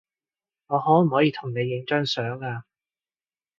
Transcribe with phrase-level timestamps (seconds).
[0.65, 2.65] 我可唔可以同你影張相呀